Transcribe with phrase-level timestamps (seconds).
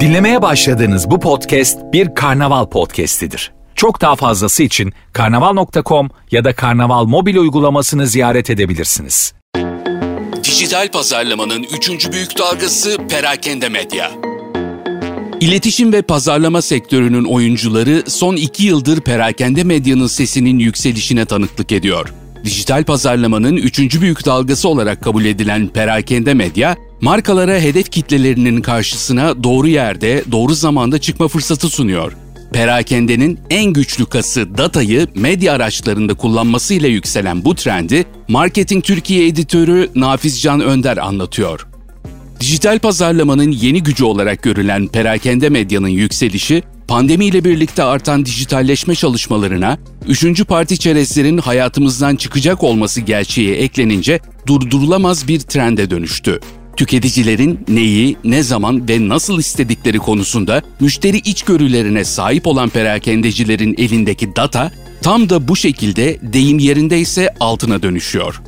[0.00, 3.52] Dinlemeye başladığınız bu podcast bir karnaval podcastidir.
[3.74, 9.34] Çok daha fazlası için karnaval.com ya da karnaval mobil uygulamasını ziyaret edebilirsiniz.
[10.44, 14.10] Dijital pazarlamanın üçüncü büyük dalgası perakende medya.
[15.40, 22.14] İletişim ve pazarlama sektörünün oyuncuları son iki yıldır perakende medyanın sesinin yükselişine tanıklık ediyor.
[22.44, 29.68] Dijital pazarlamanın üçüncü büyük dalgası olarak kabul edilen perakende medya, markalara hedef kitlelerinin karşısına doğru
[29.68, 32.12] yerde, doğru zamanda çıkma fırsatı sunuyor.
[32.52, 40.42] Perakendenin en güçlü kası datayı medya araçlarında kullanmasıyla yükselen bu trendi Marketing Türkiye editörü Nafiz
[40.42, 41.66] Can Önder anlatıyor.
[42.40, 50.44] Dijital pazarlamanın yeni gücü olarak görülen perakende medyanın yükselişi, pandemiyle birlikte artan dijitalleşme çalışmalarına, üçüncü
[50.44, 56.40] parti çerezlerin hayatımızdan çıkacak olması gerçeği eklenince durdurulamaz bir trende dönüştü.
[56.76, 64.72] Tüketicilerin neyi, ne zaman ve nasıl istedikleri konusunda müşteri içgörülerine sahip olan perakendecilerin elindeki data
[65.02, 68.42] tam da bu şekilde deyim yerindeyse altına dönüşüyor.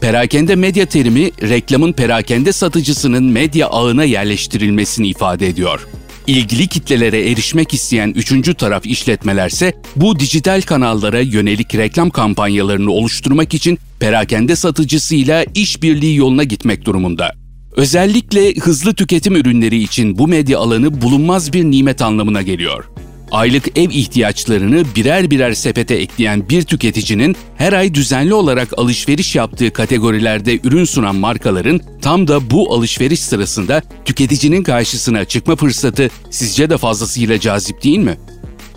[0.00, 5.86] Perakende medya terimi reklamın perakende satıcısının medya ağına yerleştirilmesini ifade ediyor.
[6.26, 13.78] İlgili kitlelere erişmek isteyen üçüncü taraf işletmelerse bu dijital kanallara yönelik reklam kampanyalarını oluşturmak için
[14.00, 17.45] perakende satıcısıyla işbirliği yoluna gitmek durumunda.
[17.76, 22.84] Özellikle hızlı tüketim ürünleri için bu medya alanı bulunmaz bir nimet anlamına geliyor.
[23.30, 29.72] Aylık ev ihtiyaçlarını birer birer sepete ekleyen bir tüketicinin her ay düzenli olarak alışveriş yaptığı
[29.72, 36.76] kategorilerde ürün sunan markaların tam da bu alışveriş sırasında tüketicinin karşısına çıkma fırsatı sizce de
[36.78, 38.18] fazlasıyla cazip değil mi?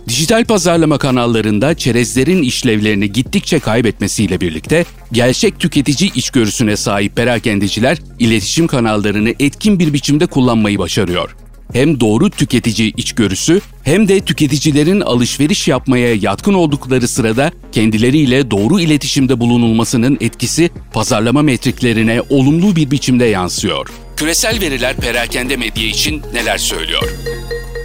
[0.08, 9.33] Dijital pazarlama kanallarında çerezlerin işlevlerini gittikçe kaybetmesiyle birlikte gerçek tüketici içgörüsüne sahip perakendeciler iletişim kanallarını
[9.39, 11.36] etkin bir biçimde kullanmayı başarıyor.
[11.73, 19.40] Hem doğru tüketici içgörüsü hem de tüketicilerin alışveriş yapmaya yatkın oldukları sırada kendileriyle doğru iletişimde
[19.40, 23.90] bulunulmasının etkisi pazarlama metriklerine olumlu bir biçimde yansıyor.
[24.18, 27.03] Küresel veriler perakende medya için neler söylüyor?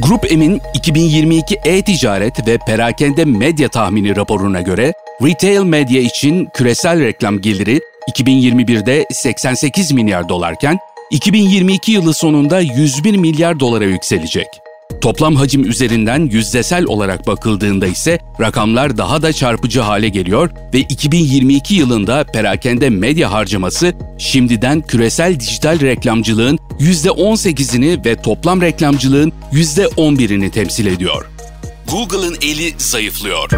[0.09, 4.93] Grup M'in 2022 e-ticaret ve perakende medya tahmini raporuna göre
[5.23, 10.79] retail medya için küresel reklam geliri 2021'de 88 milyar dolarken
[11.11, 14.64] 2022 yılı sonunda 101 milyar dolara yükselecek.
[15.05, 21.75] Toplam hacim üzerinden yüzdesel olarak bakıldığında ise rakamlar daha da çarpıcı hale geliyor ve 2022
[21.75, 31.27] yılında perakende medya harcaması şimdiden küresel dijital reklamcılığın %18'ini ve toplam reklamcılığın %11'ini temsil ediyor.
[31.91, 33.51] Google'ın eli zayıflıyor.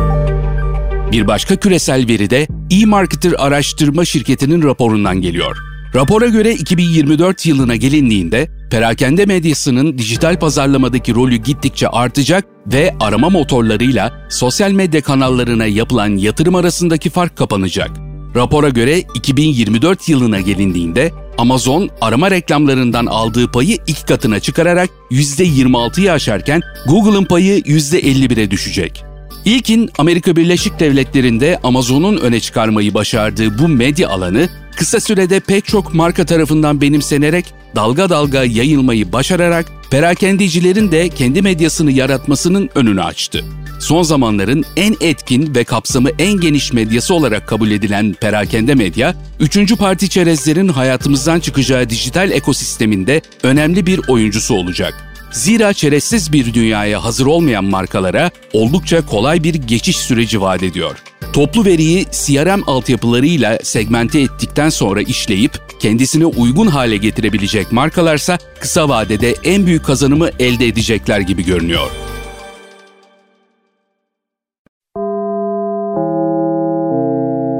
[1.12, 5.56] Bir başka küresel veri de eMarketer araştırma şirketinin raporundan geliyor.
[5.94, 14.28] Rapora göre 2024 yılına gelindiğinde perakende medyasının dijital pazarlamadaki rolü gittikçe artacak ve arama motorlarıyla
[14.30, 17.90] sosyal medya kanallarına yapılan yatırım arasındaki fark kapanacak.
[18.36, 26.62] Rapora göre 2024 yılına gelindiğinde Amazon arama reklamlarından aldığı payı iki katına çıkararak %26'yı aşarken
[26.86, 29.05] Google'ın payı %51'e düşecek.
[29.46, 35.94] İlkin Amerika Birleşik Devletleri'nde Amazon'un öne çıkarmayı başardığı bu medya alanı kısa sürede pek çok
[35.94, 37.44] marka tarafından benimsenerek
[37.76, 43.44] dalga dalga yayılmayı başararak perakendicilerin de kendi medyasını yaratmasının önünü açtı.
[43.80, 49.76] Son zamanların en etkin ve kapsamı en geniş medyası olarak kabul edilen perakende medya, üçüncü
[49.76, 55.15] parti çerezlerin hayatımızdan çıkacağı dijital ekosisteminde önemli bir oyuncusu olacak.
[55.36, 61.02] Zira çerezsiz bir dünyaya hazır olmayan markalara oldukça kolay bir geçiş süreci vaat ediyor.
[61.32, 69.34] Toplu veriyi CRM altyapılarıyla segmente ettikten sonra işleyip kendisine uygun hale getirebilecek markalarsa kısa vadede
[69.44, 71.90] en büyük kazanımı elde edecekler gibi görünüyor.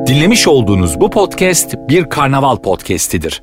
[0.07, 3.43] Dinlemiş olduğunuz bu podcast bir karnaval podcastidir.